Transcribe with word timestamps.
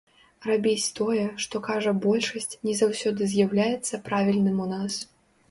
Рабіць 0.51 0.93
тое, 0.99 1.25
што 1.45 1.61
кажа 1.67 1.93
большасць, 2.07 2.49
не 2.69 2.73
заўсёды 2.81 3.29
з'яўляецца 3.35 4.01
правільным 4.11 4.57
у 4.67 4.69
нас. 4.75 4.99